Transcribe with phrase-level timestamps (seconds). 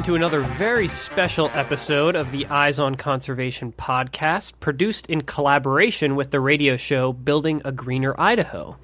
[0.00, 6.16] Welcome to another very special episode of the Eyes on Conservation podcast, produced in collaboration
[6.16, 8.78] with the radio show Building a Greener Idaho.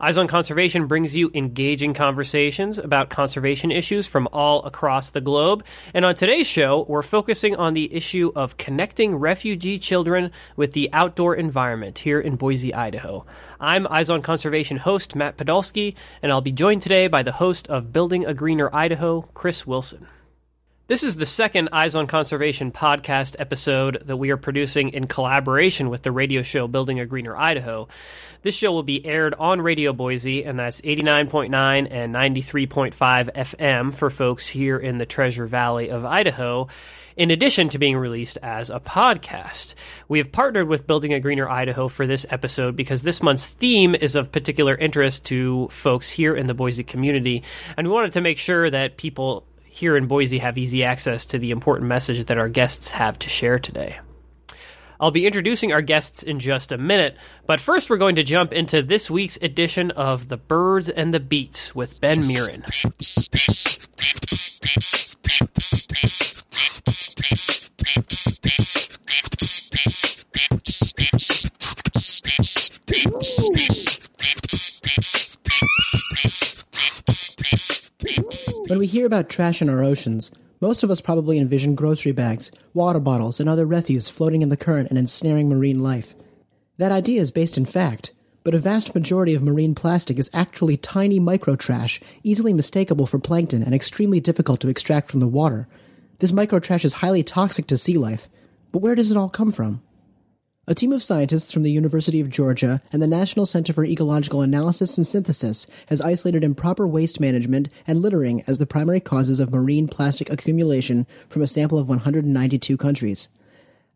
[0.00, 5.66] Eyes on Conservation brings you engaging conversations about conservation issues from all across the globe.
[5.92, 10.88] And on today's show, we're focusing on the issue of connecting refugee children with the
[10.94, 13.26] outdoor environment here in Boise, Idaho.
[13.60, 17.68] I'm Eyes on Conservation host Matt Podolsky, and I'll be joined today by the host
[17.68, 20.08] of Building a Greener Idaho, Chris Wilson.
[20.86, 25.88] This is the second Eyes on Conservation podcast episode that we are producing in collaboration
[25.88, 27.88] with the radio show Building a Greener Idaho.
[28.42, 32.92] This show will be aired on Radio Boise, and that's 89.9 and 93.5
[33.32, 36.68] FM for folks here in the Treasure Valley of Idaho,
[37.16, 39.76] in addition to being released as a podcast.
[40.06, 43.94] We have partnered with Building a Greener Idaho for this episode because this month's theme
[43.94, 47.42] is of particular interest to folks here in the Boise community,
[47.78, 51.36] and we wanted to make sure that people here in Boise have easy access to
[51.36, 53.98] the important message that our guests have to share today.
[55.00, 58.52] I'll be introducing our guests in just a minute, but first we're going to jump
[58.52, 62.62] into this week's edition of The Birds and the Beats with Ben Mirin.
[78.66, 82.50] When we hear about trash in our oceans, most of us probably envision grocery bags,
[82.72, 86.14] water bottles, and other refuse floating in the current and ensnaring marine life.
[86.78, 88.12] That idea is based in fact,
[88.42, 93.62] but a vast majority of marine plastic is actually tiny microtrash, easily mistakable for plankton
[93.62, 95.68] and extremely difficult to extract from the water.
[96.20, 98.30] This microtrash is highly toxic to sea life.
[98.72, 99.82] But where does it all come from?
[100.66, 104.40] A team of scientists from the University of Georgia and the National Center for Ecological
[104.40, 109.52] Analysis and Synthesis has isolated improper waste management and littering as the primary causes of
[109.52, 113.28] marine plastic accumulation from a sample of 192 countries.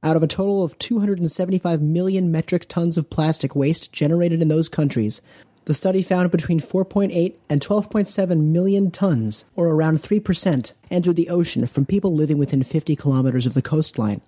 [0.02, 4.68] Out of a total of 275 million metric tons of plastic waste generated in those
[4.68, 5.22] countries,
[5.64, 11.66] the study found between 4.8 and 12.7 million tons, or around 3%, entered the ocean
[11.66, 14.20] from people living within 50 kilometers of the coastline.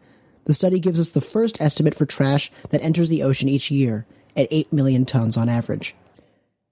[0.45, 4.07] The study gives us the first estimate for trash that enters the ocean each year,
[4.37, 5.95] at 8 million tons on average.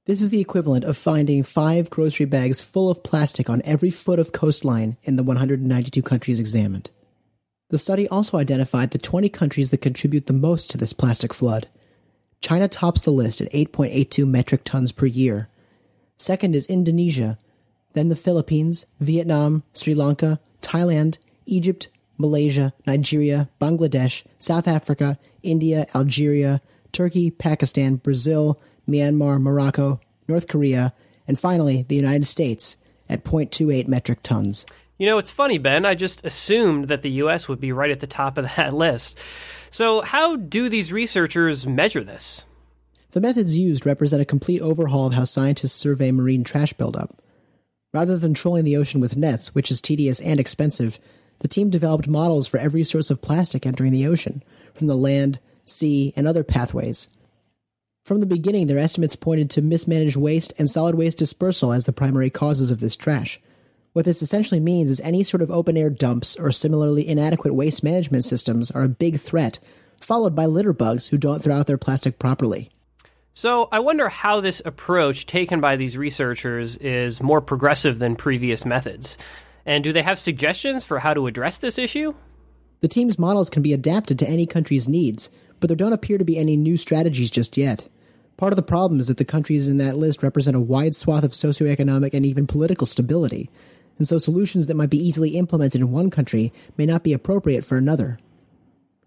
[0.06, 4.18] This is the equivalent of finding five grocery bags full of plastic on every foot
[4.18, 6.90] of coastline in the 192 countries examined.
[7.68, 11.68] The study also identified the 20 countries that contribute the most to this plastic flood.
[12.40, 15.48] China tops the list at 8.82 metric tons per year.
[16.16, 17.38] Second is Indonesia,
[17.92, 26.60] then the Philippines, Vietnam, Sri Lanka, Thailand, Egypt, Malaysia, Nigeria, Bangladesh, South Africa, India, Algeria,
[26.92, 30.92] Turkey, Pakistan, Brazil, Myanmar, Morocco, North Korea,
[31.26, 32.76] and finally the United States
[33.08, 34.66] at 0.28 metric tons.
[34.98, 35.86] You know, it's funny, Ben.
[35.86, 37.46] I just assumed that the U.S.
[37.46, 39.18] would be right at the top of that list.
[39.70, 42.44] So, how do these researchers measure this?
[43.12, 47.22] The methods used represent a complete overhaul of how scientists survey marine trash buildup.
[47.94, 50.98] Rather than trolling the ocean with nets, which is tedious and expensive,
[51.41, 54.43] the team developed models for every source of plastic entering the ocean,
[54.75, 57.09] from the land, sea, and other pathways.
[58.04, 61.93] From the beginning, their estimates pointed to mismanaged waste and solid waste dispersal as the
[61.93, 63.41] primary causes of this trash.
[63.93, 67.82] What this essentially means is any sort of open air dumps or similarly inadequate waste
[67.82, 69.59] management systems are a big threat,
[70.00, 72.71] followed by litter bugs who don't throw out their plastic properly.
[73.34, 78.65] So, I wonder how this approach taken by these researchers is more progressive than previous
[78.65, 79.16] methods.
[79.68, 82.14] And do they have suggestions for how to address this issue?
[82.80, 85.28] The team's models can be adapted to any country's needs,
[85.60, 87.86] but there don't appear to be any new strategies just yet.
[88.38, 91.22] Part of the problem is that the countries in that list represent a wide swath
[91.22, 93.50] of socioeconomic and even political stability,
[93.98, 97.62] and so solutions that might be easily implemented in one country may not be appropriate
[97.62, 98.18] for another.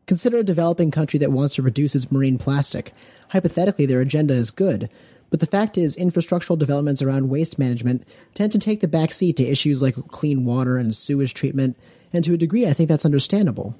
[0.05, 2.93] Consider a developing country that wants to reduce its marine plastic.
[3.29, 4.91] Hypothetically, their agenda is good,
[5.31, 8.05] but the fact is, infrastructural developments around waste management
[8.35, 11.77] tend to take the back seat to issues like clean water and sewage treatment,
[12.13, 13.75] and to a degree, I think that's understandable.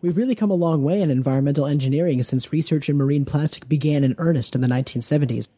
[0.00, 4.04] We've really come a long way in environmental engineering since research in marine plastic began
[4.04, 5.48] in earnest in the 1970s,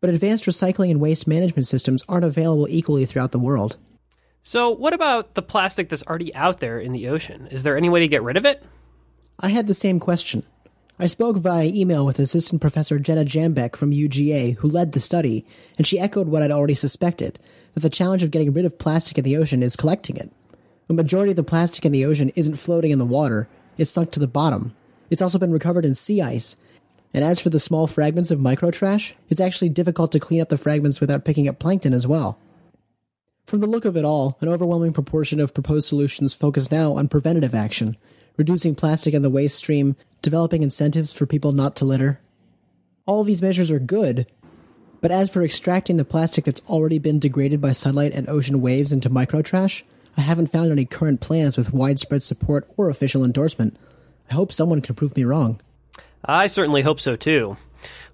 [0.00, 3.76] but advanced recycling and waste management systems aren't available equally throughout the world.
[4.42, 7.48] So, what about the plastic that's already out there in the ocean?
[7.48, 8.62] Is there any way to get rid of it?
[9.40, 10.44] I had the same question.
[11.02, 15.46] I spoke via email with Assistant Professor Jenna Jambeck from UGA, who led the study,
[15.78, 17.38] and she echoed what I'd already suspected
[17.72, 20.30] that the challenge of getting rid of plastic in the ocean is collecting it.
[20.88, 23.48] The majority of the plastic in the ocean isn't floating in the water,
[23.78, 24.76] it's sunk to the bottom.
[25.08, 26.56] It's also been recovered in sea ice.
[27.14, 30.58] And as for the small fragments of microtrash, it's actually difficult to clean up the
[30.58, 32.38] fragments without picking up plankton as well.
[33.46, 37.08] From the look of it all, an overwhelming proportion of proposed solutions focus now on
[37.08, 37.96] preventative action,
[38.36, 42.20] reducing plastic in the waste stream, developing incentives for people not to litter.
[43.06, 44.26] All these measures are good,
[45.00, 48.92] but as for extracting the plastic that's already been degraded by sunlight and ocean waves
[48.92, 49.82] into microtrash,
[50.16, 53.76] I haven't found any current plans with widespread support or official endorsement.
[54.30, 55.60] I hope someone can prove me wrong.
[56.24, 57.56] I certainly hope so too.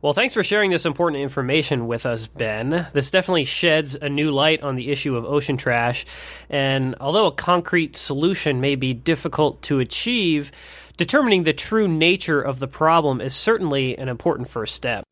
[0.03, 2.87] Well, thanks for sharing this important information with us, Ben.
[2.93, 6.05] This definitely sheds a new light on the issue of ocean trash,
[6.51, 10.53] and although a concrete solution may be difficult to achieve,
[10.97, 15.05] determining the true nature of the problem is certainly an important first step.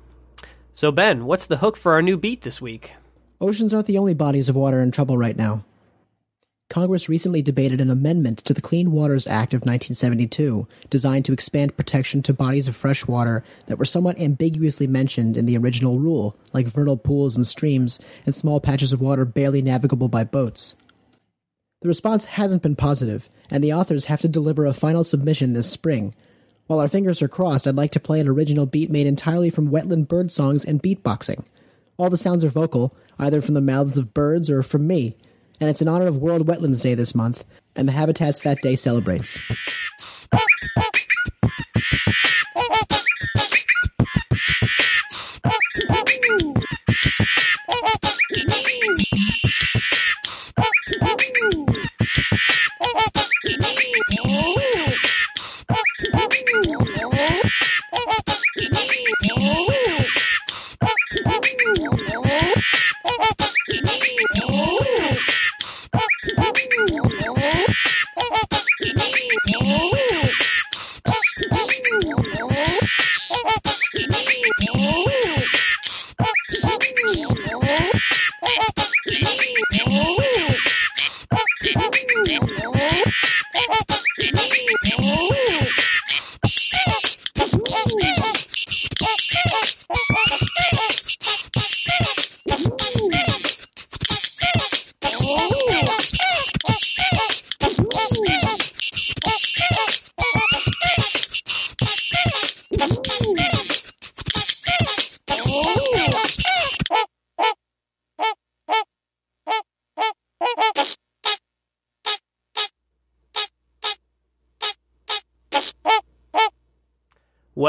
[0.75, 2.95] So, Ben, what's the hook for our new beat this week?
[3.41, 5.65] Oceans aren't the only bodies of water in trouble right now.
[6.75, 11.77] Congress recently debated an amendment to the Clean Waters Act of 1972 designed to expand
[11.77, 16.37] protection to bodies of fresh water that were somewhat ambiguously mentioned in the original rule,
[16.53, 20.75] like vernal pools and streams and small patches of water barely navigable by boats.
[21.83, 25.71] The response hasn't been positive, and the authors have to deliver a final submission this
[25.71, 26.13] spring.
[26.67, 29.71] While our fingers are crossed, I'd like to play an original beat made entirely from
[29.71, 31.45] wetland bird songs and beatboxing.
[31.99, 35.15] All the sounds are vocal, either from the mouths of birds or from me,
[35.61, 37.45] and it's in honor of World Wetlands Day this month,
[37.77, 39.39] and the habitats that day celebrates.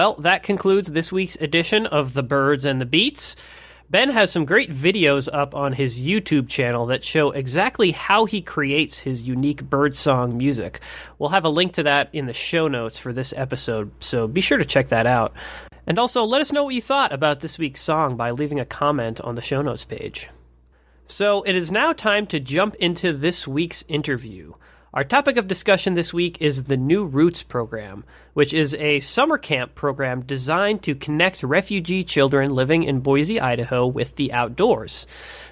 [0.05, 3.35] Well, that concludes this week's edition of The Birds and the Beats.
[3.89, 8.43] Ben has some great videos up on his YouTube channel that show exactly how he
[8.43, 10.79] creates his unique birdsong music.
[11.17, 14.41] We'll have a link to that in the show notes for this episode, so be
[14.41, 15.33] sure to check that out.
[15.87, 18.65] And also, let us know what you thought about this week's song by leaving a
[18.65, 20.29] comment on the show notes page.
[21.07, 24.53] So, it is now time to jump into this week's interview.
[24.95, 29.37] Our topic of discussion this week is the New Roots program, which is a summer
[29.37, 35.05] camp program designed to connect refugee children living in Boise, Idaho with the outdoors.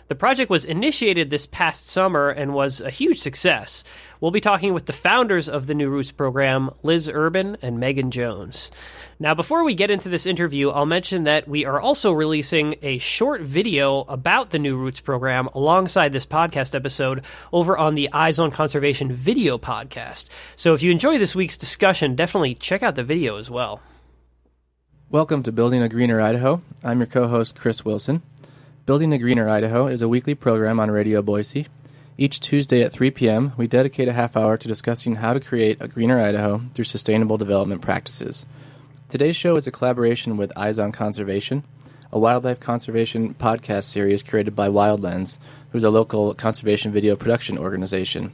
[0.10, 3.86] The project was initiated this past summer and was a huge success.
[4.20, 8.12] We'll be talking with the founders of the New Roots program, Liz Urban and Megan
[8.12, 8.70] Jones.
[9.18, 12.98] Now, before we get into this interview, I'll mention that we are also releasing a
[12.98, 18.40] short video about the New Roots program alongside this podcast episode over on the Eyes
[18.40, 20.28] on Conservation video podcast.
[20.58, 23.80] So if you enjoy this week's discussion, definitely check out the video as well.
[25.10, 26.62] Welcome to Building a Greener Idaho.
[26.84, 28.22] I'm your co host, Chris Wilson.
[28.86, 31.68] Building a Greener Idaho is a weekly program on Radio Boise.
[32.18, 35.78] Each Tuesday at 3 p.m., we dedicate a half hour to discussing how to create
[35.80, 38.46] a greener Idaho through sustainable development practices.
[39.08, 41.64] Today's show is a collaboration with Eyes on Conservation,
[42.12, 45.40] a wildlife conservation podcast series created by Wild Lens,
[45.72, 48.34] who's a local conservation video production organization.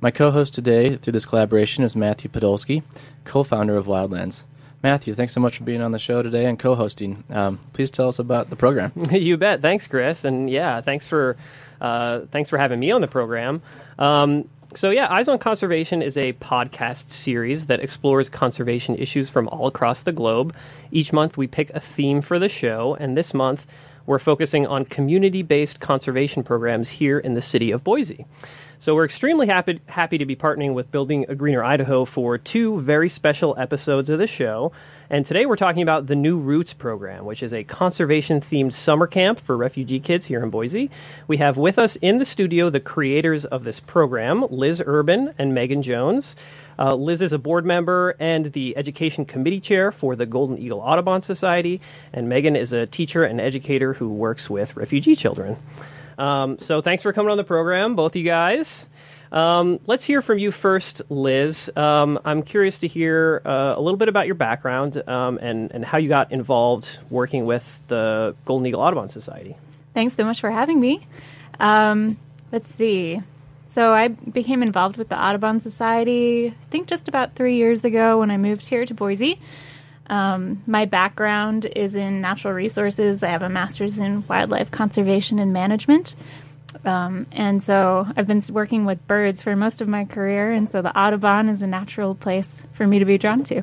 [0.00, 2.82] My co host today through this collaboration is Matthew Podolsky,
[3.22, 4.42] co founder of Wild Lens.
[4.84, 7.24] Matthew, thanks so much for being on the show today and co-hosting.
[7.30, 8.92] Um, please tell us about the program.
[9.12, 9.62] you bet.
[9.62, 11.38] Thanks, Chris, and yeah, thanks for
[11.80, 13.62] uh, thanks for having me on the program.
[13.98, 19.48] Um, so yeah, Eyes on Conservation is a podcast series that explores conservation issues from
[19.48, 20.54] all across the globe.
[20.90, 23.66] Each month, we pick a theme for the show, and this month
[24.06, 28.26] we're focusing on community-based conservation programs here in the city of Boise.
[28.78, 32.80] So we're extremely happy happy to be partnering with Building a Greener Idaho for two
[32.80, 34.72] very special episodes of the show.
[35.10, 39.06] And today we're talking about the New Roots program, which is a conservation themed summer
[39.06, 40.90] camp for refugee kids here in Boise.
[41.28, 45.52] We have with us in the studio the creators of this program, Liz Urban and
[45.52, 46.34] Megan Jones.
[46.78, 50.80] Uh, Liz is a board member and the education committee chair for the Golden Eagle
[50.80, 51.82] Audubon Society,
[52.12, 55.58] and Megan is a teacher and educator who works with refugee children.
[56.16, 58.86] Um, so thanks for coming on the program, both you guys.
[59.34, 61.68] Um, let's hear from you first, Liz.
[61.74, 65.84] Um, I'm curious to hear uh, a little bit about your background um, and, and
[65.84, 69.56] how you got involved working with the Golden Eagle Audubon Society.
[69.92, 71.04] Thanks so much for having me.
[71.58, 72.16] Um,
[72.52, 73.20] let's see.
[73.66, 78.20] So I became involved with the Audubon Society, I think just about three years ago
[78.20, 79.40] when I moved here to Boise.
[80.06, 83.24] Um, my background is in natural resources.
[83.24, 86.14] I have a master's in wildlife conservation and management.
[86.84, 90.82] Um, and so I've been working with birds for most of my career, and so
[90.82, 93.62] the Audubon is a natural place for me to be drawn to.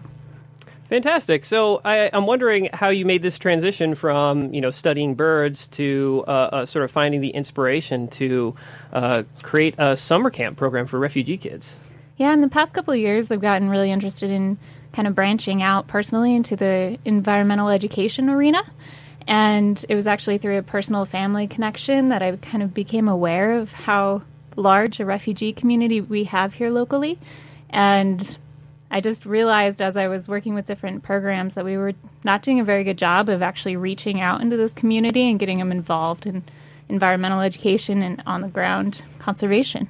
[0.91, 1.45] Fantastic.
[1.45, 6.25] So I, am wondering how you made this transition from you know studying birds to
[6.27, 8.55] uh, uh, sort of finding the inspiration to
[8.91, 11.77] uh, create a summer camp program for refugee kids.
[12.17, 14.57] Yeah, in the past couple of years, I've gotten really interested in
[14.91, 18.61] kind of branching out personally into the environmental education arena.
[19.27, 23.59] And it was actually through a personal family connection that I kind of became aware
[23.59, 24.23] of how
[24.55, 27.17] large a refugee community we have here locally.
[27.69, 28.37] And
[28.89, 32.59] I just realized as I was working with different programs that we were not doing
[32.59, 36.25] a very good job of actually reaching out into this community and getting them involved
[36.25, 36.43] in
[36.89, 39.87] environmental education and on the ground conservation.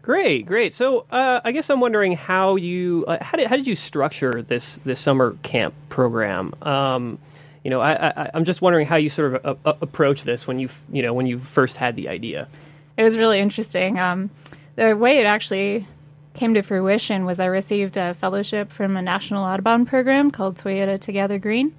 [0.00, 0.74] Great, great.
[0.74, 4.42] So uh, I guess I'm wondering how you uh, how did how did you structure
[4.42, 6.54] this this summer camp program?
[6.62, 7.18] Um,
[7.64, 10.58] you know, I, am just wondering how you sort of uh, uh, approach this when
[10.58, 12.48] you you know when you first had the idea.
[12.96, 13.98] It was really interesting.
[13.98, 14.30] Um,
[14.76, 15.86] the way it actually
[16.34, 20.98] came to fruition was I received a fellowship from a national Audubon program called Toyota
[21.00, 21.74] Together Green.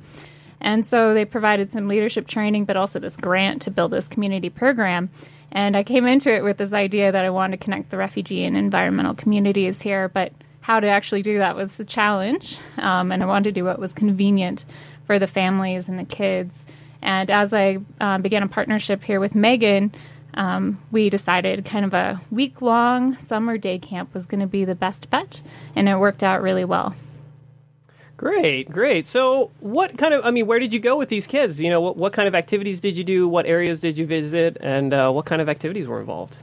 [0.61, 4.49] And so they provided some leadership training, but also this grant to build this community
[4.49, 5.09] program.
[5.51, 8.45] And I came into it with this idea that I wanted to connect the refugee
[8.45, 12.57] and environmental communities here, but how to actually do that was a challenge.
[12.77, 14.65] Um, and I wanted to do what was convenient
[15.05, 16.65] for the families and the kids.
[17.01, 19.91] And as I uh, began a partnership here with Megan,
[20.35, 24.65] um, we decided kind of a week long summer day camp was going to be
[24.65, 25.41] the best bet,
[25.75, 26.95] and it worked out really well.
[28.15, 29.05] Great, great.
[29.05, 31.59] So, what kind of, I mean, where did you go with these kids?
[31.59, 33.27] You know, what, what kind of activities did you do?
[33.27, 34.57] What areas did you visit?
[34.61, 36.37] And uh, what kind of activities were involved?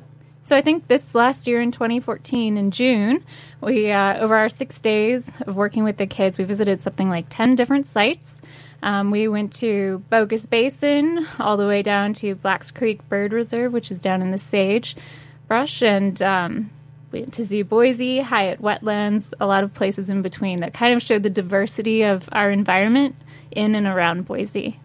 [0.50, 3.24] So, I think this last year in 2014, in June,
[3.60, 7.26] we, uh, over our six days of working with the kids, we visited something like
[7.30, 8.40] 10 different sites.
[8.82, 13.72] Um, we went to Bogus Basin, all the way down to Blacks Creek Bird Reserve,
[13.72, 14.96] which is down in the sage
[15.46, 16.70] brush, and um,
[17.12, 20.92] we went to Zoo Boise, Hyatt Wetlands, a lot of places in between that kind
[20.92, 23.14] of showed the diversity of our environment
[23.52, 24.80] in and around Boise.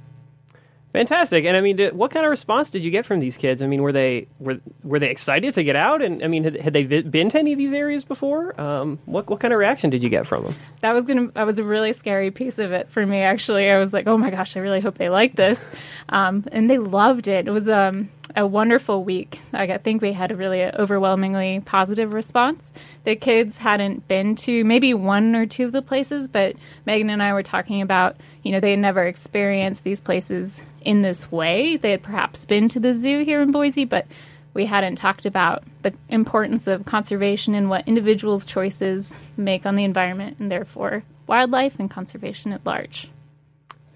[0.95, 1.43] Fantastic.
[1.43, 3.61] And I mean, did, what kind of response did you get from these kids?
[3.61, 6.01] I mean, were they were were they excited to get out?
[6.01, 8.57] And I mean, had, had they been to any of these areas before?
[8.59, 10.55] Um, what what kind of reaction did you get from them?
[10.79, 13.19] That was gonna that was a really scary piece of it for me.
[13.19, 15.59] Actually, I was like, oh my gosh, I really hope they like this,
[16.07, 17.49] um, and they loved it.
[17.49, 19.39] It was um, a wonderful week.
[19.53, 22.71] I think we had a really overwhelmingly positive response.
[23.03, 27.21] The kids hadn't been to maybe one or two of the places, but Megan and
[27.21, 31.77] I were talking about, you know, they had never experienced these places in this way.
[31.77, 34.05] They had perhaps been to the zoo here in Boise, but
[34.53, 39.83] we hadn't talked about the importance of conservation and what individuals' choices make on the
[39.83, 43.09] environment and therefore wildlife and conservation at large.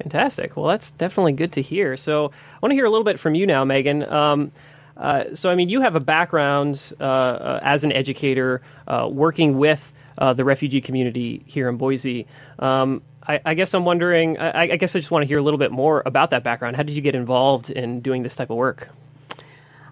[0.01, 0.58] Fantastic.
[0.58, 1.96] Well, that's definitely good to hear.
[1.96, 4.03] So, I want to hear a little bit from you now, Megan.
[4.03, 4.51] Um,
[4.98, 9.60] uh, so, I mean, you have a background uh, uh, as an educator uh, working
[9.60, 12.25] with uh, the refugee community here in Boise.
[12.58, 15.41] Um, I, I, guess I'm wondering, I, I, guess I just want to hear a
[15.41, 16.75] little bit more about that background.
[16.75, 18.89] How did you get involved in doing this type of work?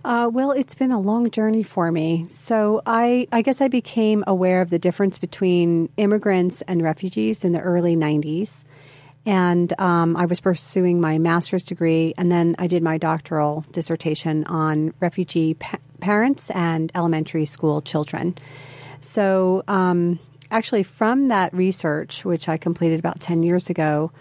[0.03, 2.25] Uh, well, it's been a long journey for me.
[2.27, 7.51] So I, I guess I became aware of the difference between immigrants and refugees in
[7.51, 8.63] the early 90s
[9.27, 14.45] and um, I was pursuing my master's degree, and then I did my doctoral dissertation
[14.45, 18.37] on refugee pa- parents and elementary school children.
[19.01, 20.19] So, um,
[20.51, 24.11] actually, from that research, which I completed about 10 years ago,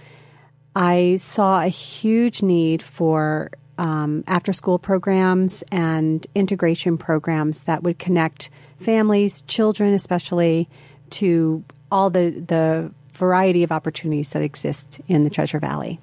[0.75, 7.99] I saw a huge need for um, after school programs and integration programs that would
[7.99, 10.69] connect families, children especially,
[11.11, 16.01] to all the, the variety of opportunities that exist in the Treasure Valley.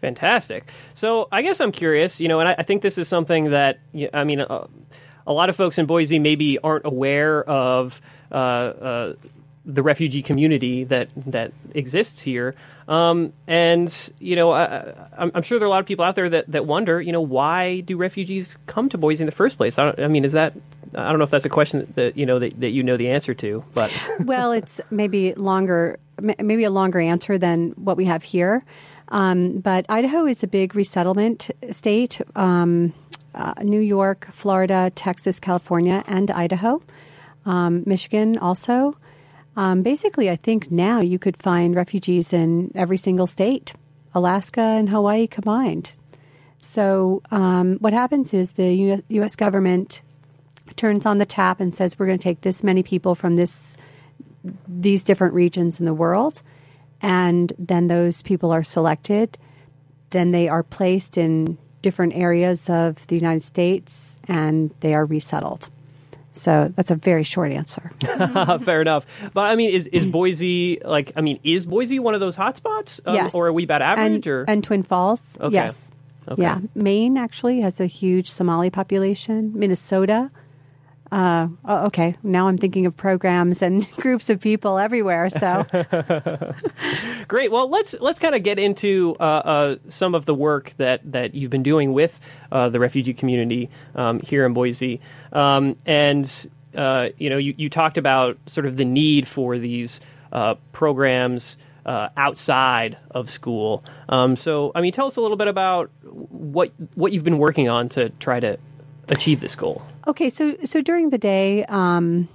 [0.00, 0.70] Fantastic.
[0.94, 3.80] So I guess I'm curious, you know, and I, I think this is something that,
[4.14, 4.66] I mean, uh,
[5.26, 8.00] a lot of folks in Boise maybe aren't aware of.
[8.30, 9.14] Uh, uh,
[9.66, 12.54] the refugee community that that exists here.
[12.88, 16.16] Um, and you know, I, I'm, I'm sure there are a lot of people out
[16.16, 19.58] there that, that wonder, you know, why do refugees come to Boise in the first
[19.58, 19.78] place?
[19.78, 20.54] I, I mean, is that
[20.94, 22.96] I don't know if that's a question that, that you know that, that you know
[22.96, 28.06] the answer to, but well, it's maybe longer, maybe a longer answer than what we
[28.06, 28.64] have here.
[29.08, 32.20] Um, but Idaho is a big resettlement state.
[32.34, 32.92] Um,
[33.32, 36.82] uh, New York, Florida, Texas, California, and Idaho,
[37.46, 38.96] um, Michigan also.
[39.56, 43.72] Um, basically, I think now you could find refugees in every single state,
[44.14, 45.94] Alaska and Hawaii combined.
[46.60, 49.36] So, um, what happens is the US, U.S.
[49.36, 50.02] government
[50.76, 53.76] turns on the tap and says, "We're going to take this many people from this
[54.68, 56.42] these different regions in the world,"
[57.02, 59.38] and then those people are selected.
[60.10, 65.70] Then they are placed in different areas of the United States, and they are resettled.
[66.40, 67.90] So that's a very short answer.
[68.64, 69.06] Fair enough.
[69.34, 71.12] But I mean, is, is Boise like?
[71.16, 73.00] I mean, is Boise one of those hotspots?
[73.04, 73.34] Um, yes.
[73.34, 74.26] Or are we about average?
[74.26, 75.38] And, or and Twin Falls.
[75.40, 75.54] Okay.
[75.54, 75.92] Yes.
[76.28, 76.42] Okay.
[76.42, 76.60] Yeah.
[76.74, 79.52] Maine actually has a huge Somali population.
[79.54, 80.30] Minnesota.
[81.12, 82.14] Uh, oh, okay.
[82.22, 85.28] Now I'm thinking of programs and groups of people everywhere.
[85.28, 85.66] So
[87.28, 87.50] Great.
[87.50, 91.34] Well, let's let's kind of get into uh, uh, some of the work that, that
[91.34, 92.20] you've been doing with
[92.52, 95.00] uh, the refugee community um, here in Boise.
[95.32, 100.00] Um, and uh, you know, you, you talked about sort of the need for these
[100.32, 101.56] uh, programs
[102.16, 103.82] outside of school.
[104.08, 107.68] Um, so, I mean, tell us a little bit about what what you've been working
[107.68, 108.58] on to try to
[109.10, 109.82] achieve this goal.
[110.06, 112.28] Okay, so so during the day, um,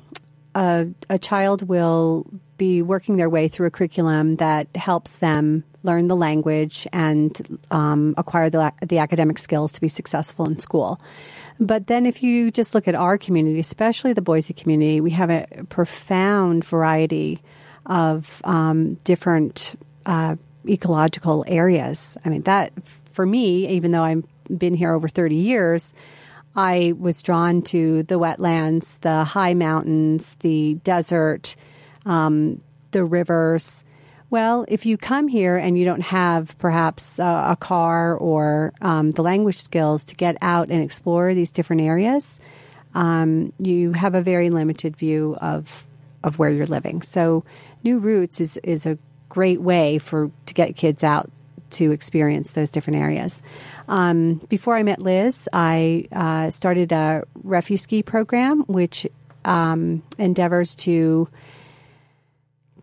[0.55, 2.25] a, a child will
[2.57, 8.15] be working their way through a curriculum that helps them learn the language and um,
[8.17, 10.99] acquire the, the academic skills to be successful in school.
[11.59, 15.29] But then, if you just look at our community, especially the Boise community, we have
[15.29, 17.39] a profound variety
[17.85, 20.35] of um, different uh,
[20.67, 22.17] ecological areas.
[22.25, 24.25] I mean, that for me, even though I've
[24.57, 25.93] been here over 30 years,
[26.55, 31.55] I was drawn to the wetlands, the high mountains, the desert,
[32.05, 33.83] um, the rivers.
[34.29, 39.11] Well, if you come here and you don't have perhaps a, a car or um,
[39.11, 42.39] the language skills to get out and explore these different areas,
[42.93, 45.85] um, you have a very limited view of
[46.23, 47.03] of where you're living.
[47.03, 47.43] So,
[47.83, 48.97] New Roots is is a
[49.29, 51.29] great way for to get kids out
[51.71, 53.43] to experience those different areas.
[53.87, 59.07] Um, before I met Liz, I uh, started a Refuski program, which
[59.43, 61.29] um, endeavors to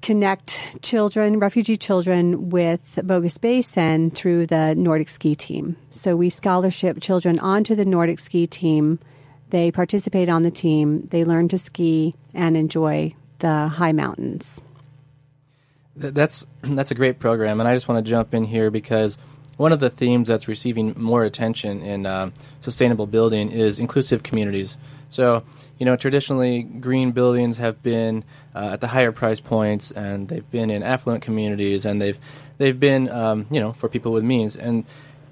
[0.01, 5.77] connect children, refugee children, with Bogus Basin through the Nordic ski team.
[5.91, 8.99] So we scholarship children onto the Nordic ski team.
[9.51, 14.63] They participate on the team, they learn to ski and enjoy the high mountains.
[15.95, 19.19] That's that's a great program, and I just want to jump in here because
[19.57, 24.77] one of the themes that's receiving more attention in um, sustainable building is inclusive communities.
[25.09, 25.45] So,
[25.79, 30.51] you know, traditionally green buildings have been uh, at the higher price points, and they've
[30.51, 32.19] been in affluent communities, and they've
[32.59, 34.57] they've been, um, you know, for people with means.
[34.57, 34.85] And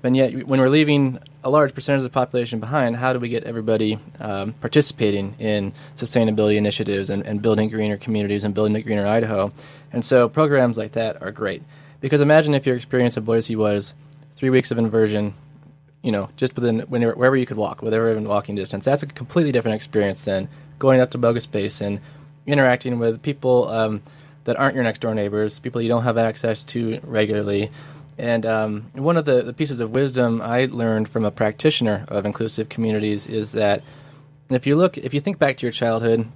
[0.02, 3.28] and yet, when we're leaving a large percentage of the population behind, how do we
[3.28, 8.82] get everybody um, participating in sustainability initiatives and, and building greener communities and building a
[8.82, 9.52] greener Idaho?
[9.92, 11.62] And so, programs like that are great
[12.00, 13.94] because imagine if your experience at Boise was
[14.40, 15.34] three weeks of inversion,
[16.00, 18.86] you know, just within whenever, wherever you could walk, whatever in walking distance.
[18.86, 20.48] That's a completely different experience than
[20.78, 22.00] going up to Bogus Basin,
[22.46, 24.00] interacting with people um,
[24.44, 27.70] that aren't your next door neighbors, people you don't have access to regularly.
[28.16, 32.24] And um, one of the, the pieces of wisdom I learned from a practitioner of
[32.24, 33.82] inclusive communities is that
[34.48, 36.26] if you look, if you think back to your childhood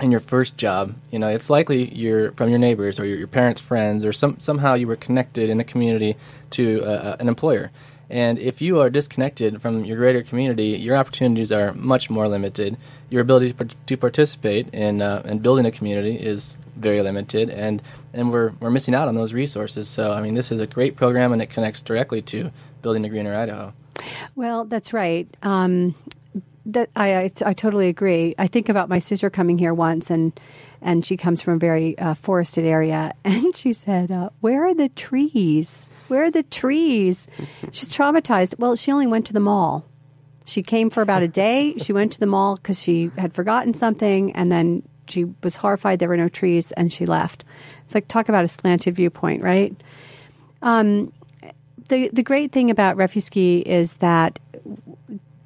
[0.00, 3.28] and your first job, you know, it's likely you're from your neighbors or your, your
[3.28, 6.16] parents' friends or some, somehow you were connected in the community
[6.50, 7.70] to uh, an employer.
[8.08, 12.76] And if you are disconnected from your greater community, your opportunities are much more limited.
[13.08, 13.54] Your ability
[13.86, 17.80] to participate in uh, in building a community is very limited, and
[18.12, 19.88] and we're we're missing out on those resources.
[19.88, 22.50] So I mean, this is a great program, and it connects directly to
[22.82, 23.72] building a greener Idaho.
[24.34, 25.28] Well, that's right.
[25.44, 25.94] Um,
[26.66, 28.34] that I, I, I totally agree.
[28.38, 30.38] I think about my sister coming here once, and
[30.82, 34.74] and she comes from a very uh, forested area, and she said, uh, "Where are
[34.74, 35.90] the trees?
[36.08, 37.28] Where are the trees?"
[37.72, 38.58] She's traumatized.
[38.58, 39.84] Well, she only went to the mall.
[40.46, 41.74] She came for about a day.
[41.78, 45.98] She went to the mall because she had forgotten something, and then she was horrified
[45.98, 47.44] there were no trees, and she left.
[47.84, 49.74] It's like talk about a slanted viewpoint, right?
[50.62, 51.12] Um,
[51.88, 54.38] the the great thing about Refuski is that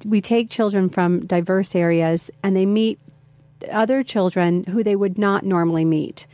[0.05, 2.99] we take children from diverse areas and they meet
[3.71, 6.27] other children who they would not normally meet.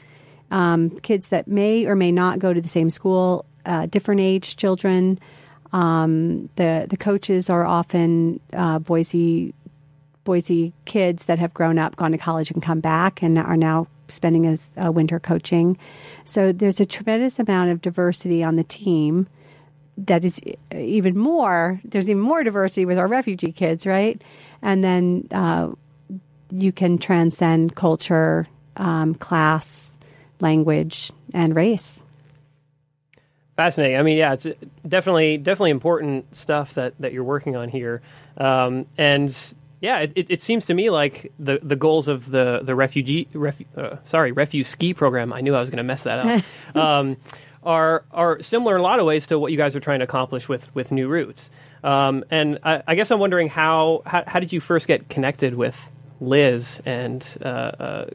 [0.52, 4.58] um, kids that may or may not go to the same school, uh, different age
[4.58, 5.18] children.
[5.74, 9.54] Um, the the coaches are often uh, Boise
[10.26, 13.88] Boise kids that have grown up, gone to college, and come back, and are now
[14.10, 15.78] spending as uh, winter coaching.
[16.26, 19.28] So there's a tremendous amount of diversity on the team.
[19.98, 20.42] That is
[20.74, 21.80] even more.
[21.84, 24.22] There's even more diversity with our refugee kids, right?
[24.62, 25.72] And then uh,
[26.50, 29.98] you can transcend culture, um, class,
[30.40, 32.04] language, and race.
[33.56, 33.98] Fascinating.
[33.98, 34.48] I mean, yeah, it's
[34.88, 38.02] definitely definitely important stuff that that you're working on here,
[38.38, 39.36] um, and
[39.82, 43.66] yeah, it, it, seems to me like the, the goals of the the refugee refu,
[43.76, 45.34] uh, sorry Refuski program.
[45.34, 46.76] I knew I was going to mess that up.
[46.76, 47.18] um,
[47.64, 50.06] are are similar in a lot of ways to what you guys are trying to
[50.06, 51.50] accomplish with with New Roots.
[51.84, 55.56] Um, and I, I, guess I'm wondering how, how, how did you first get connected
[55.56, 58.06] with Liz and uh, uh,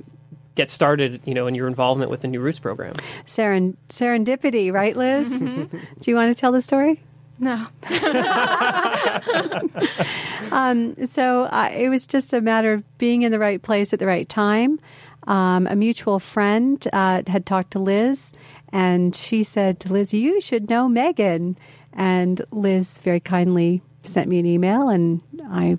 [0.54, 2.94] get started, you know, in your involvement with the New Roots program?
[3.26, 5.28] Seren- serendipity, right, Liz?
[5.28, 5.78] Mm-hmm.
[6.00, 7.02] Do you want to tell the story?
[7.38, 7.66] No.
[10.52, 13.98] um, so uh, it was just a matter of being in the right place at
[13.98, 14.78] the right time.
[15.26, 18.32] Um, a mutual friend uh, had talked to Liz,
[18.70, 21.56] and she said to Liz, You should know Megan.
[21.92, 25.78] And Liz very kindly sent me an email, and I,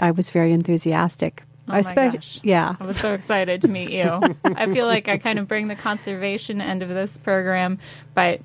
[0.00, 1.44] I was very enthusiastic.
[1.68, 2.40] Oh my gosh.
[2.42, 2.76] Yeah.
[2.78, 4.20] I was so excited to meet you.
[4.44, 7.78] I feel like I kind of bring the conservation end of this program,
[8.12, 8.40] but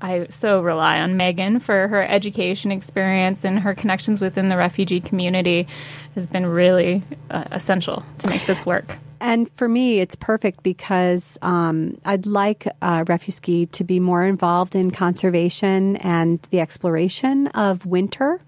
[0.00, 5.00] I so rely on Megan for her education experience and her connections within the refugee
[5.00, 5.66] community
[6.14, 8.98] has been really uh, essential to make this work.
[9.20, 14.74] And for me, it's perfect because um, I'd like uh, Refuski to be more involved
[14.74, 18.42] in conservation and the exploration of winter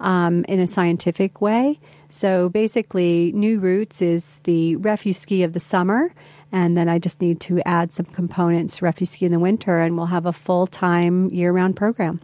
[0.00, 1.78] um, in a scientific way.
[2.08, 6.12] So basically, New Roots is the Refuski of the summer.
[6.52, 10.06] And then I just need to add some components, Refuski in the winter, and we'll
[10.06, 12.20] have a full time year round program.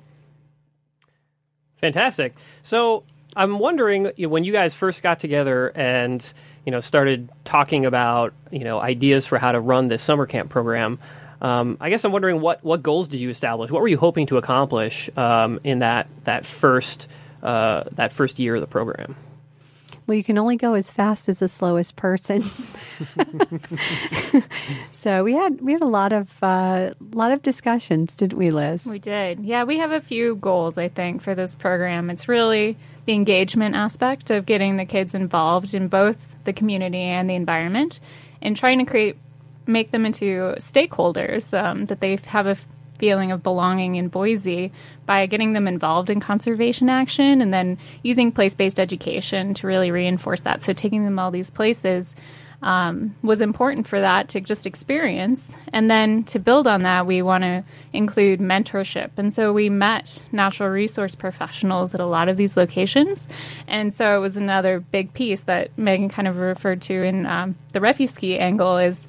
[1.77, 2.35] Fantastic.
[2.65, 3.05] So
[3.37, 6.33] I'm wondering when you guys first got together and
[6.67, 10.51] you know started talking about you know ideas for how to run this summer camp
[10.51, 10.99] program.
[11.41, 13.71] Um, I guess I'm wondering what what goals did you establish?
[13.71, 17.09] What were you hoping to accomplish um, in that that first
[17.43, 19.17] uh, that first year of the program?
[20.07, 22.43] Well, you can only go as fast as the slowest person.
[24.93, 28.87] so we had we had a lot of uh, lot of discussions, didn't we, Liz?
[28.87, 29.41] We did.
[29.41, 30.79] Yeah, we have a few goals.
[30.79, 35.75] I think for this program, it's really the engagement aspect of getting the kids involved
[35.75, 38.01] in both the community and the environment
[38.43, 39.17] and trying to create
[39.69, 42.57] make them into stakeholders um, that they have a
[42.99, 44.73] feeling of belonging in Boise
[45.05, 49.91] by getting them involved in conservation action and then using place based education to really
[49.91, 50.63] reinforce that.
[50.63, 52.15] So, taking them all these places
[52.63, 55.55] um, was important for that to just experience.
[55.73, 59.11] And then to build on that, we want to include mentorship.
[59.17, 63.29] And so we met natural resource professionals at a lot of these locations.
[63.67, 67.57] And so it was another big piece that Megan kind of referred to in um,
[67.73, 69.07] the Refuski angle is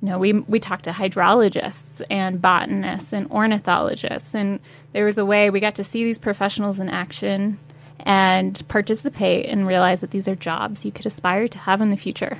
[0.00, 4.60] you know, we we talked to hydrologists and botanists and ornithologists, and
[4.92, 7.58] there was a way we got to see these professionals in action
[8.00, 11.96] and participate and realize that these are jobs you could aspire to have in the
[11.96, 12.38] future.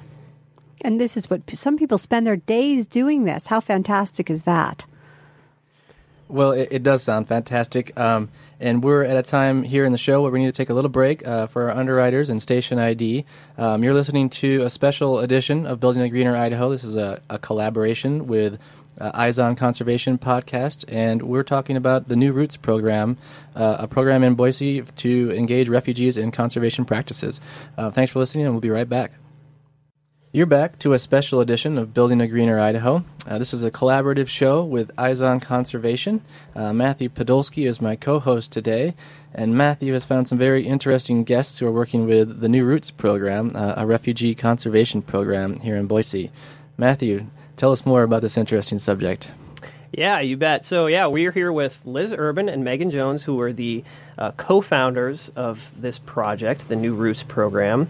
[0.83, 3.47] And this is what some people spend their days doing this.
[3.49, 4.87] How fantastic is that?
[6.29, 7.99] Well, it, it does sound fantastic.
[7.99, 8.29] Um,
[8.61, 10.75] and we're at a time here in the show where we need to take a
[10.75, 13.25] little break uh, for our underwriters and station ID.
[13.57, 16.71] Um, you're listening to a special edition of Building a Greener Idaho.
[16.71, 18.59] This is a, a collaboration with
[19.01, 23.17] uh, Eyes on Conservation podcast, and we're talking about the New Roots program,
[23.55, 27.41] uh, a program in Boise to engage refugees in conservation practices.
[27.77, 29.13] Uh, thanks for listening, and we'll be right back.
[30.31, 33.03] You're back to a special edition of Building a Greener Idaho.
[33.27, 36.21] Uh, this is a collaborative show with Eyes on Conservation.
[36.55, 38.95] Uh, Matthew Podolsky is my co host today,
[39.33, 42.91] and Matthew has found some very interesting guests who are working with the New Roots
[42.91, 46.31] program, uh, a refugee conservation program here in Boise.
[46.77, 49.29] Matthew, tell us more about this interesting subject.
[49.93, 50.67] Yeah, you bet.
[50.67, 53.83] So, yeah, we're here with Liz Urban and Megan Jones, who are the
[54.19, 57.89] uh, co founders of this project, the New Roots program.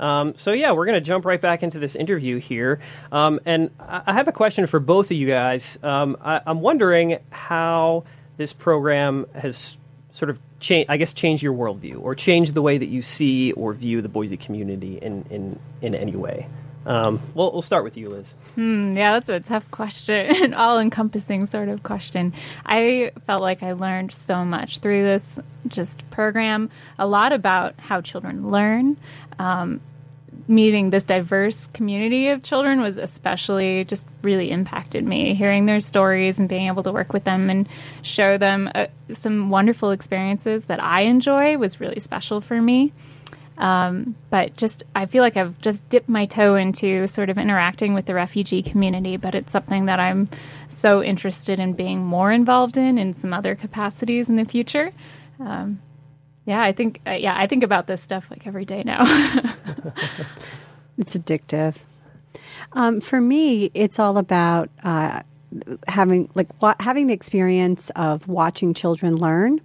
[0.00, 2.80] Um, so yeah, we're going to jump right back into this interview here,
[3.12, 5.78] um, and I have a question for both of you guys.
[5.82, 8.04] Um, I, am wondering how
[8.36, 9.76] this program has
[10.12, 13.52] sort of changed, I guess, changed your worldview or changed the way that you see
[13.52, 16.48] or view the Boise community in in in any way.
[16.86, 18.36] Um, well, we'll start with you, Liz.
[18.54, 22.32] Hmm, yeah, that's a tough question, an all-encompassing sort of question.
[22.64, 28.02] I felt like I learned so much through this just program, a lot about how
[28.02, 28.96] children learn,
[29.40, 29.80] um,
[30.46, 35.34] meeting this diverse community of children was especially just really impacted me.
[35.34, 37.68] Hearing their stories and being able to work with them and
[38.02, 42.92] show them uh, some wonderful experiences that I enjoy was really special for me.
[43.58, 47.94] Um, but just, I feel like I've just dipped my toe into sort of interacting
[47.94, 50.28] with the refugee community, but it's something that I'm
[50.68, 54.92] so interested in being more involved in in some other capacities in the future.
[55.40, 55.80] Um,
[56.44, 59.00] yeah, I think uh, yeah, I think about this stuff like every day now.
[60.98, 61.78] it's addictive.
[62.72, 65.22] Um, for me, it's all about uh,
[65.88, 69.60] having like wa- having the experience of watching children learn.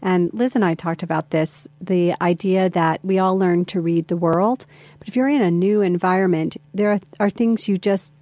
[0.00, 4.08] And Liz and I talked about this the idea that we all learn to read
[4.08, 4.66] the world.
[4.98, 8.14] But if you're in a new environment, there are, are things you just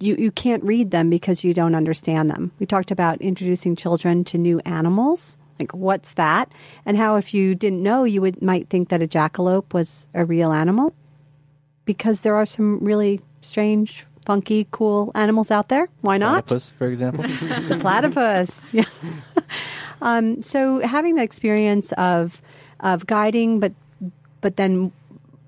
[0.00, 2.52] you, you can't read them because you don't understand them.
[2.60, 6.50] We talked about introducing children to new animals like, what's that?
[6.86, 10.24] And how, if you didn't know, you would might think that a jackalope was a
[10.24, 10.94] real animal,
[11.84, 15.88] because there are some really strange, funky, cool animals out there.
[16.00, 16.46] Why not?
[16.46, 17.22] Platypus, for example.
[17.68, 18.72] the platypus.
[18.72, 18.84] Yeah.
[20.00, 22.42] um, so having the experience of
[22.80, 23.72] of guiding, but
[24.40, 24.92] but then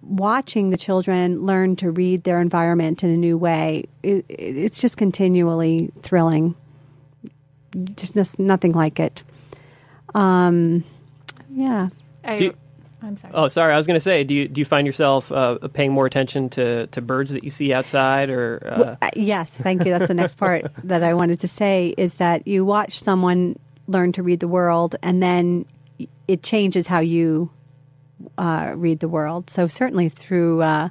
[0.03, 4.97] watching the children learn to read their environment in a new way, it, it's just
[4.97, 6.55] continually thrilling.
[7.97, 9.23] Just nothing like it.
[10.15, 10.83] Um,
[11.53, 11.91] yeah.
[12.25, 12.57] I, you,
[13.03, 13.35] I'm sorry.
[13.35, 13.73] Oh, sorry.
[13.73, 16.49] I was going to say, do you do you find yourself uh, paying more attention
[16.51, 19.93] to, to birds that you see outside, or uh, Well, uh, yes, thank you.
[19.93, 23.57] That's the next part that I wanted to say is that you watch someone
[23.91, 25.67] learn to read the world, and then
[26.29, 27.51] it changes how you
[28.39, 29.51] uh, read the world.
[29.51, 30.89] So certainly through uh,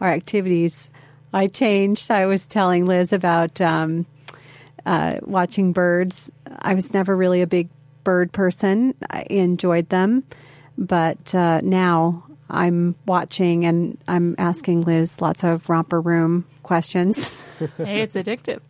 [0.00, 0.90] our activities,
[1.32, 2.10] I changed.
[2.10, 4.06] I was telling Liz about um,
[4.86, 6.32] uh, watching birds.
[6.60, 7.68] I was never really a big
[8.04, 8.94] bird person.
[9.10, 10.24] I enjoyed them,
[10.78, 17.42] but uh, now I'm watching and I'm asking Liz lots of romper room questions.
[17.78, 18.60] hey, it's addictive.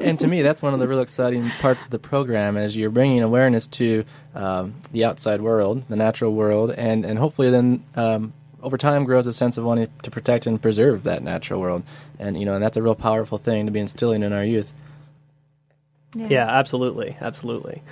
[0.00, 2.90] and to me, that's one of the real exciting parts of the program as you're
[2.90, 4.04] bringing awareness to
[4.36, 9.26] um, the outside world, the natural world, and, and hopefully then um, over time grows
[9.26, 11.82] a sense of wanting to protect and preserve that natural world.
[12.20, 14.72] And, you know, and that's a real powerful thing to be instilling in our youth.
[16.14, 17.82] Yeah, absolutely, absolutely.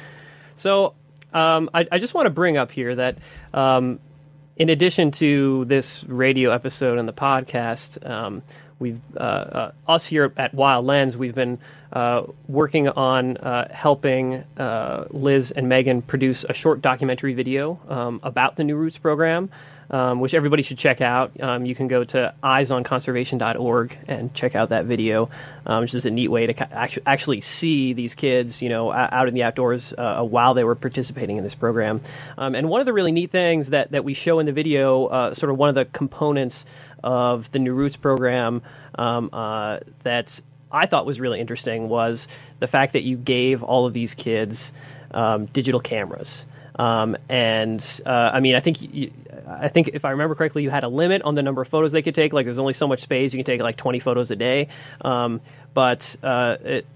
[0.56, 0.94] So
[1.32, 3.18] um, I, I, just want to bring up here that
[3.52, 3.98] um,
[4.56, 8.42] in addition to this radio episode and the podcast, um,
[8.78, 11.58] we've uh, uh, us here at Wild Lens, we've been
[11.92, 18.20] uh, working on uh, helping uh, Liz and Megan produce a short documentary video um,
[18.22, 19.50] about the New Roots program
[19.90, 21.40] um, which everybody should check out.
[21.40, 25.30] Um, you can go to eyesonconservation.org and check out that video,
[25.66, 29.34] um, which is a neat way to actually see these kids, you know, out in
[29.34, 32.00] the outdoors uh, while they were participating in this program.
[32.38, 35.06] Um, and one of the really neat things that, that we show in the video,
[35.06, 36.66] uh, sort of one of the components
[37.02, 38.62] of the New Roots program
[38.96, 40.40] um, uh, that
[40.72, 42.26] I thought was really interesting was
[42.58, 44.72] the fact that you gave all of these kids
[45.12, 46.44] um, digital cameras.
[46.76, 49.12] Um, and uh, I mean, I think you,
[49.46, 51.92] I think if I remember correctly, you had a limit on the number of photos
[51.92, 52.32] they could take.
[52.32, 54.68] Like there's only so much space; you can take like 20 photos a day.
[55.00, 55.40] Um,
[55.72, 56.86] but uh, it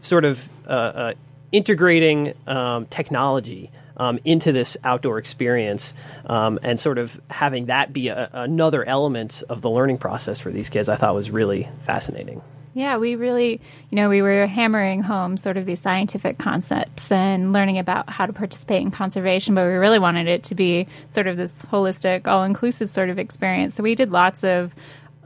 [0.00, 1.14] sort of uh, uh
[1.52, 3.70] integrating um, technology.
[3.96, 5.94] Um, into this outdoor experience
[6.26, 10.50] um, and sort of having that be a, another element of the learning process for
[10.50, 12.42] these kids, I thought was really fascinating.
[12.74, 13.60] Yeah, we really,
[13.90, 18.26] you know, we were hammering home sort of these scientific concepts and learning about how
[18.26, 22.26] to participate in conservation, but we really wanted it to be sort of this holistic,
[22.26, 23.76] all inclusive sort of experience.
[23.76, 24.74] So we did lots of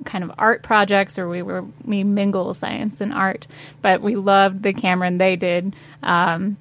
[0.04, 3.48] kind of art projects or we were we mingle science and art
[3.82, 6.56] but we loved the camera and they did um,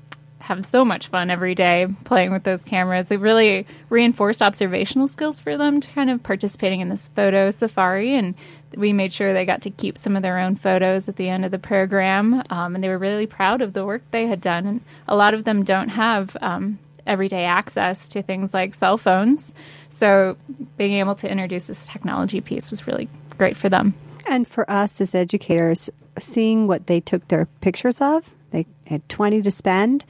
[0.47, 3.11] have so much fun every day playing with those cameras.
[3.11, 8.15] It really reinforced observational skills for them to kind of participating in this photo safari
[8.15, 8.33] and
[8.75, 11.45] we made sure they got to keep some of their own photos at the end
[11.45, 14.67] of the program, um, and they were really proud of the work they had done.
[14.67, 19.53] And a lot of them don't have um, everyday access to things like cell phones,
[19.89, 20.37] so
[20.77, 23.93] being able to introduce this technology piece was really great for them.
[24.25, 29.41] And for us as educators, seeing what they took their pictures of, they had 20
[29.41, 30.03] to spend,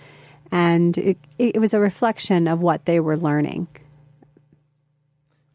[0.52, 3.68] and it, it was a reflection of what they were learning.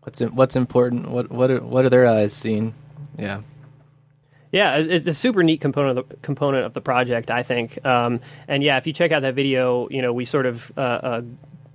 [0.03, 1.11] What's what's important?
[1.11, 2.75] What what are, what are their eyes seeing?
[3.18, 3.42] Yeah.
[4.53, 7.85] Yeah, it's a super neat component of the, component of the project, I think.
[7.87, 10.81] Um, and yeah, if you check out that video, you know, we sort of uh,
[10.81, 11.22] uh,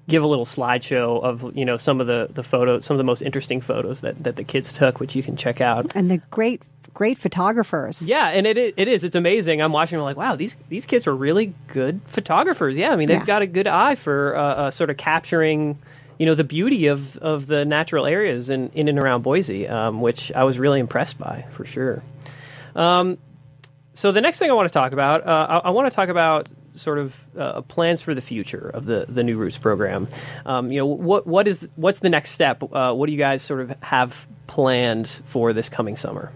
[0.08, 3.04] give a little slideshow of you know some of the the photos, some of the
[3.04, 5.91] most interesting photos that that the kids took, which you can check out.
[5.95, 6.62] And the great
[6.93, 8.08] great photographers.
[8.08, 9.04] Yeah, and it it is.
[9.04, 9.62] It's amazing.
[9.62, 9.97] I'm watching.
[9.97, 12.78] I'm like, wow, these these kids are really good photographers.
[12.78, 13.26] Yeah, I mean, they've yeah.
[13.26, 15.80] got a good eye for uh, uh, sort of capturing
[16.17, 20.01] you know the beauty of, of the natural areas in, in and around Boise, um,
[20.01, 22.03] which I was really impressed by for sure.
[22.75, 23.17] Um,
[23.93, 26.10] so the next thing I want to talk about, uh, I, I want to talk
[26.10, 30.08] about sort of uh, plans for the future of the, the New Roots program.
[30.45, 32.63] Um, you know, what what is what's the next step?
[32.63, 36.32] Uh, what do you guys sort of have planned for this coming summer?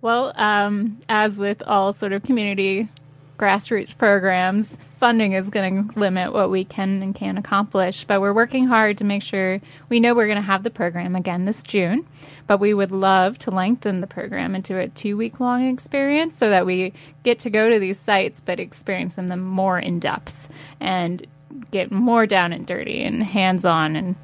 [0.00, 2.88] Well, um, as with all sort of community
[3.36, 8.04] grassroots programs, funding is going to limit what we can and can accomplish.
[8.04, 11.14] But we're working hard to make sure we know we're going to have the program
[11.14, 12.06] again this June.
[12.46, 16.50] But we would love to lengthen the program into a two week long experience so
[16.50, 20.48] that we get to go to these sites but experience them more in depth
[20.80, 21.26] and
[21.70, 24.16] get more down and dirty and hands on and,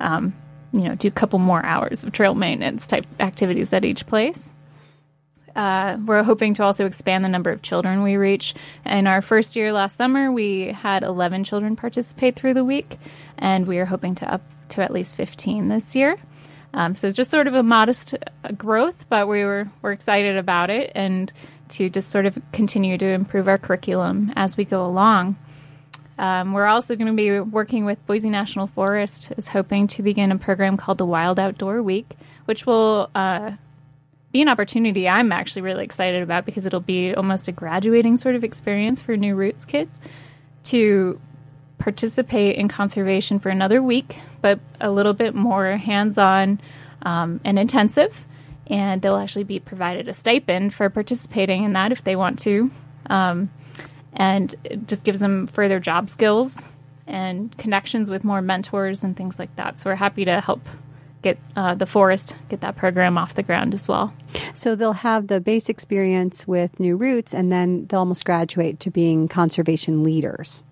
[0.00, 0.34] um,
[0.72, 4.52] you know, do a couple more hours of trail maintenance type activities at each place.
[5.60, 8.54] Uh, we're hoping to also expand the number of children we reach.
[8.86, 12.96] In our first year last summer, we had 11 children participate through the week,
[13.36, 16.16] and we are hoping to up to at least 15 this year.
[16.72, 20.38] Um, so it's just sort of a modest uh, growth, but we were we're excited
[20.38, 21.30] about it, and
[21.68, 25.36] to just sort of continue to improve our curriculum as we go along.
[26.18, 30.32] Um, we're also going to be working with Boise National Forest, is hoping to begin
[30.32, 33.52] a program called the Wild Outdoor Week, which will uh,
[34.32, 38.34] be an opportunity I'm actually really excited about because it'll be almost a graduating sort
[38.34, 40.00] of experience for New Roots kids
[40.64, 41.20] to
[41.78, 46.60] participate in conservation for another week, but a little bit more hands on
[47.02, 48.26] um, and intensive.
[48.66, 52.70] And they'll actually be provided a stipend for participating in that if they want to.
[53.06, 53.50] Um,
[54.12, 56.68] and it just gives them further job skills
[57.06, 59.78] and connections with more mentors and things like that.
[59.78, 60.68] So we're happy to help
[61.22, 64.12] get uh, the forest get that program off the ground as well.
[64.54, 68.90] So they'll have the base experience with New Roots, and then they'll almost graduate to
[68.90, 70.64] being conservation leaders.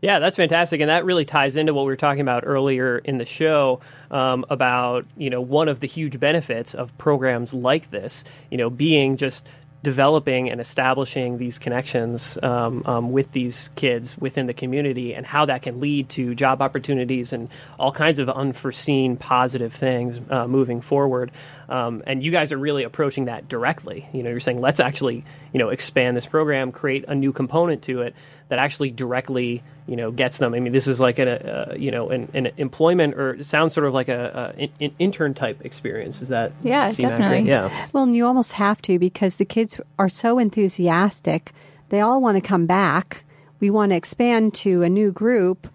[0.00, 3.18] Yeah, that's fantastic, and that really ties into what we were talking about earlier in
[3.18, 3.78] the show
[4.10, 8.68] um, about you know one of the huge benefits of programs like this, you know,
[8.68, 9.46] being just
[9.82, 15.44] developing and establishing these connections um, um, with these kids within the community and how
[15.46, 20.80] that can lead to job opportunities and all kinds of unforeseen positive things uh, moving
[20.80, 21.32] forward.
[21.68, 24.08] Um, and you guys are really approaching that directly.
[24.12, 27.82] You know, you're saying let's actually you know expand this program, create a new component
[27.82, 28.14] to it
[28.48, 30.54] that actually directly you know gets them.
[30.54, 33.46] I mean, this is like a, a uh, you know an, an, employment or it
[33.46, 36.22] sounds sort of like a, a an intern type experience.
[36.22, 37.88] Is that yeah, definitely yeah.
[37.92, 41.52] Well, and you almost have to because the kids are so enthusiastic.
[41.88, 43.24] They all want to come back.
[43.60, 45.68] We want to expand to a new group,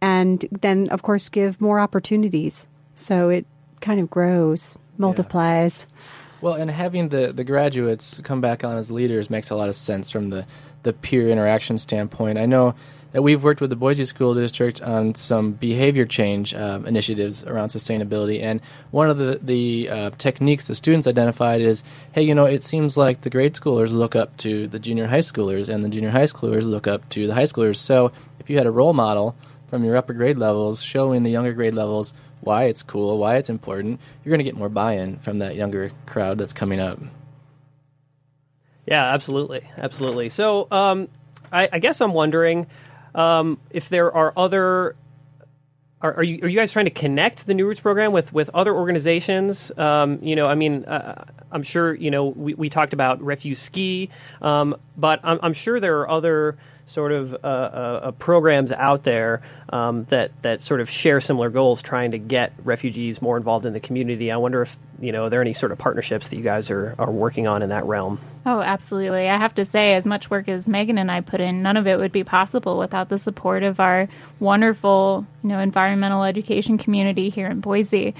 [0.00, 2.68] and then of course give more opportunities.
[2.94, 3.46] So it
[3.80, 5.86] kind of grows multiplies.
[5.88, 5.96] Yeah.
[6.40, 9.74] Well, and having the, the graduates come back on as leaders makes a lot of
[9.74, 10.46] sense from the,
[10.82, 12.38] the peer interaction standpoint.
[12.38, 12.74] I know
[13.10, 17.68] that we've worked with the Boise School District on some behavior change uh, initiatives around
[17.68, 22.44] sustainability, and one of the the uh, techniques the students identified is, hey, you know,
[22.44, 25.88] it seems like the grade schoolers look up to the junior high schoolers, and the
[25.88, 27.76] junior high schoolers look up to the high schoolers.
[27.76, 29.34] So if you had a role model
[29.68, 33.50] from your upper grade levels showing the younger grade levels why it's cool, why it's
[33.50, 36.98] important, you're going to get more buy-in from that younger crowd that's coming up.
[38.86, 40.30] Yeah, absolutely, absolutely.
[40.30, 41.08] So, um,
[41.52, 42.66] I, I, guess I'm wondering
[43.14, 44.96] um, if there are other.
[46.02, 48.48] Are, are, you are you guys trying to connect the New Roots program with with
[48.54, 49.70] other organizations?
[49.76, 53.58] Um, you know, I mean, uh, I'm sure you know we, we talked about Refuse
[53.58, 54.08] Ski,
[54.40, 56.56] um, but I'm, I'm sure there are other
[56.90, 61.48] sort of uh, uh, uh, programs out there um, that that sort of share similar
[61.48, 64.32] goals, trying to get refugees more involved in the community.
[64.32, 66.96] I wonder if you know are there any sort of partnerships that you guys are
[66.98, 68.20] are working on in that realm.
[68.44, 69.28] Oh, absolutely.
[69.28, 71.86] I have to say, as much work as Megan and I put in, none of
[71.86, 74.08] it would be possible without the support of our
[74.40, 78.14] wonderful, you know, environmental education community here in Boise.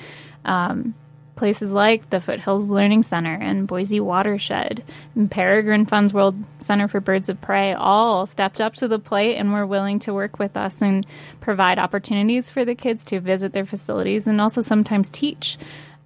[0.45, 0.95] Um,
[1.37, 4.83] places like the Foothills Learning Center and Boise Watershed
[5.15, 9.37] and Peregrine Funds World Center for Birds of Prey all stepped up to the plate
[9.37, 11.07] and were willing to work with us and
[11.41, 15.59] provide opportunities for the kids to visit their facilities and also sometimes teach.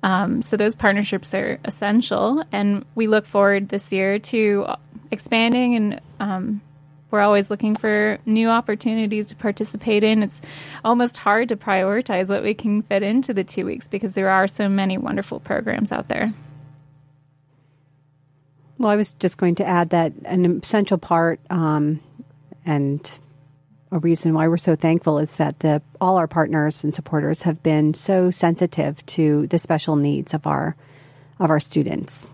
[0.02, 4.66] Um, so those partnerships are essential, and we look forward this year to
[5.10, 6.60] expanding and um,
[7.14, 10.24] we're always looking for new opportunities to participate in.
[10.24, 10.42] It's
[10.84, 14.48] almost hard to prioritize what we can fit into the two weeks because there are
[14.48, 16.32] so many wonderful programs out there.
[18.78, 22.00] Well, I was just going to add that an essential part um,
[22.66, 23.18] and
[23.92, 27.62] a reason why we're so thankful is that the all our partners and supporters have
[27.62, 30.74] been so sensitive to the special needs of our
[31.38, 32.32] of our students.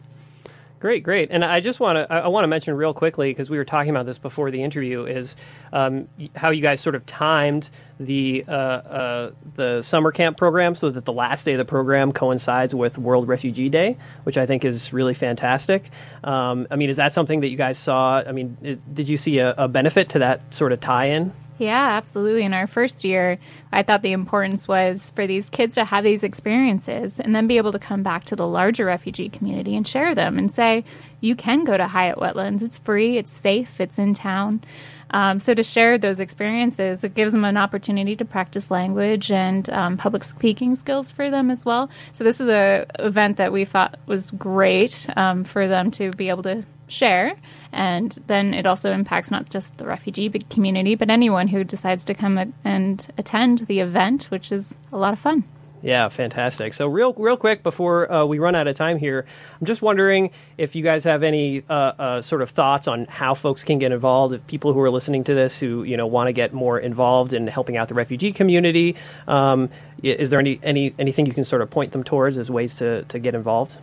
[0.80, 1.28] Great, great.
[1.30, 3.90] And I just want to I want to mention real quickly because we were talking
[3.90, 5.36] about this before the interview is
[5.74, 7.68] um, how you guys sort of timed
[7.98, 12.12] the uh, uh, the summer camp program so that the last day of the program
[12.12, 15.90] coincides with World Refugee Day, which I think is really fantastic.
[16.24, 18.22] Um, I mean, is that something that you guys saw?
[18.26, 21.34] I mean, it, did you see a, a benefit to that sort of tie-in?
[21.60, 22.44] Yeah, absolutely.
[22.44, 23.36] In our first year,
[23.70, 27.58] I thought the importance was for these kids to have these experiences and then be
[27.58, 30.86] able to come back to the larger refugee community and share them and say,
[31.20, 32.62] you can go to Hyatt Wetlands.
[32.62, 34.64] It's free, it's safe, it's in town.
[35.10, 39.68] Um, so to share those experiences, it gives them an opportunity to practice language and
[39.68, 41.90] um, public speaking skills for them as well.
[42.12, 46.30] So this is a event that we thought was great um, for them to be
[46.30, 47.36] able to share.
[47.72, 52.14] And then it also impacts not just the refugee community, but anyone who decides to
[52.14, 55.44] come and attend the event, which is a lot of fun.
[55.82, 56.74] Yeah, fantastic.
[56.74, 59.24] So, real, real quick before uh, we run out of time here,
[59.58, 63.34] I'm just wondering if you guys have any uh, uh, sort of thoughts on how
[63.34, 64.34] folks can get involved.
[64.34, 67.32] If people who are listening to this who you know want to get more involved
[67.32, 69.70] in helping out the refugee community, um,
[70.02, 73.04] is there any, any anything you can sort of point them towards as ways to
[73.04, 73.78] to get involved?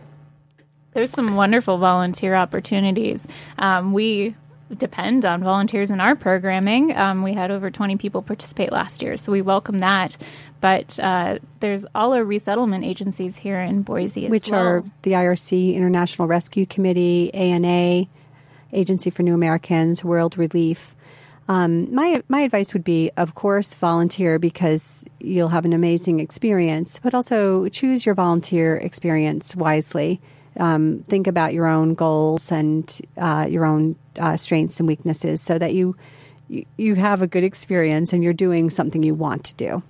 [0.92, 3.28] There's some wonderful volunteer opportunities.
[3.58, 4.34] Um, we
[4.76, 6.96] depend on volunteers in our programming.
[6.96, 10.16] Um, we had over 20 people participate last year, so we welcome that.
[10.60, 14.60] But uh, there's all our resettlement agencies here in Boise as Which well.
[14.60, 18.06] are the IRC, International Rescue Committee, ANA,
[18.72, 20.94] Agency for New Americans, World Relief.
[21.48, 27.00] Um, my my advice would be, of course, volunteer because you'll have an amazing experience,
[27.02, 30.20] but also choose your volunteer experience wisely
[30.58, 35.58] um, think about your own goals and uh, your own uh, strengths and weaknesses so
[35.58, 35.96] that you,
[36.48, 39.82] you you have a good experience and you're doing something you want to do.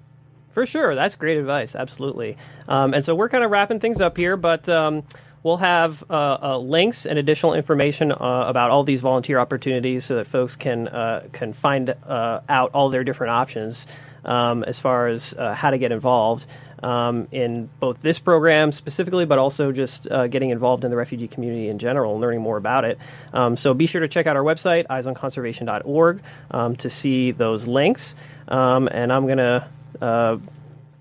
[0.52, 1.74] For sure, that's great advice.
[1.74, 2.36] Absolutely.
[2.66, 4.68] Um, and so we're kind of wrapping things up here, but.
[4.68, 5.04] Um,
[5.44, 8.16] we'll have uh, uh, links and additional information uh,
[8.46, 13.04] about all these volunteer opportunities so that folks can uh, can find out all their
[13.04, 13.86] different options
[14.24, 16.46] um, as far as how to get involved
[16.82, 21.28] um, in both this program specifically, but also just uh, getting involved in the refugee
[21.28, 22.98] community in general and learning more about it.
[23.32, 28.14] Um, so be sure to check out our website, eyesonconservation.org, um, to see those links.
[28.48, 29.68] Um, and I'm going to
[30.00, 30.38] uh,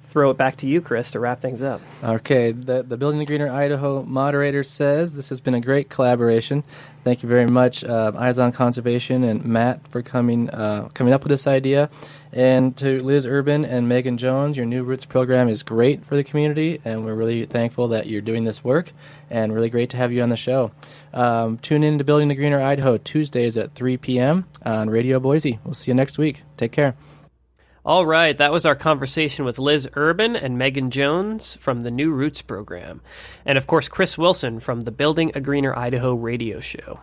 [0.10, 1.82] throw it back to you, Chris, to wrap things up.
[2.04, 6.64] Okay, the, the Building a Greener Idaho moderator says this has been a great collaboration.
[7.04, 11.24] Thank you very much, uh, Eyes on Conservation and Matt for coming uh, coming up
[11.24, 11.90] with this idea.
[12.34, 16.24] And to Liz Urban and Megan Jones, your New Roots program is great for the
[16.24, 18.92] community, and we're really thankful that you're doing this work,
[19.30, 20.72] and really great to have you on the show.
[21.14, 24.46] Um, tune in to Building a Greener Idaho Tuesdays at 3 p.m.
[24.66, 25.60] on Radio Boise.
[25.64, 26.44] We'll see you next week.
[26.58, 26.96] Take care.
[27.88, 32.12] All right, that was our conversation with Liz Urban and Megan Jones from the New
[32.12, 33.00] Roots program.
[33.46, 37.00] And of course, Chris Wilson from the Building a Greener Idaho radio show.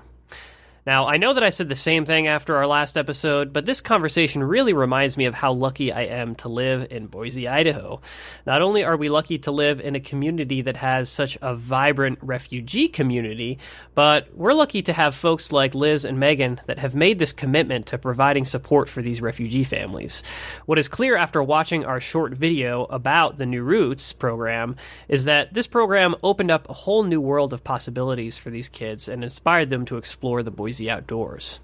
[0.86, 3.80] Now, I know that I said the same thing after our last episode, but this
[3.80, 8.02] conversation really reminds me of how lucky I am to live in Boise, Idaho.
[8.44, 12.18] Not only are we lucky to live in a community that has such a vibrant
[12.20, 13.60] refugee community,
[13.94, 17.86] but we're lucky to have folks like Liz and Megan that have made this commitment
[17.86, 20.22] to providing support for these refugee families.
[20.66, 24.76] What is clear after watching our short video about the New Roots program
[25.08, 29.08] is that this program opened up a whole new world of possibilities for these kids
[29.08, 31.60] and inspired them to explore the Boise the outdoors.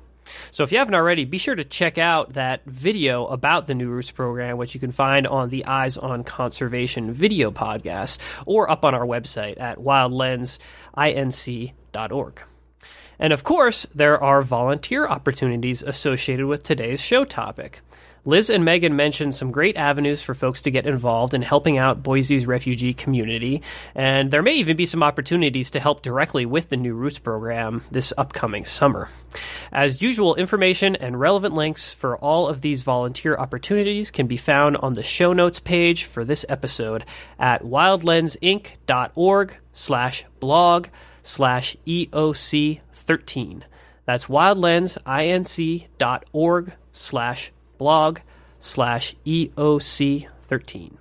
[0.51, 3.89] So if you haven't already, be sure to check out that video about the New
[3.89, 8.85] Roots program, which you can find on the Eyes on Conservation video podcast or up
[8.85, 12.43] on our website at wildlensinc.org.
[13.19, 17.81] And of course, there are volunteer opportunities associated with today's show topic.
[18.25, 22.03] Liz and Megan mentioned some great avenues for folks to get involved in helping out
[22.03, 23.63] Boise's refugee community,
[23.95, 27.83] and there may even be some opportunities to help directly with the New Roots program
[27.91, 29.09] this upcoming summer.
[29.73, 34.77] As usual, information and relevant links for all of these volunteer opportunities can be found
[34.79, 37.05] on the show notes page for this episode
[37.39, 40.89] at wildlensinc.org slash blog
[41.23, 43.65] slash EOC 13.
[44.05, 48.19] That's wildlensinc.org slash blog
[48.61, 50.99] slash EOC 13.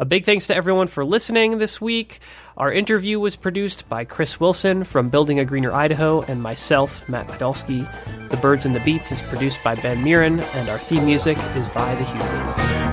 [0.00, 2.20] A big thanks to everyone for listening this week.
[2.56, 7.28] Our interview was produced by Chris Wilson from Building a Greener Idaho and myself, Matt
[7.28, 7.86] Podolsky.
[8.30, 11.68] The Birds and the Beats is produced by Ben Mirin, and our theme music is
[11.68, 12.89] by The Humans.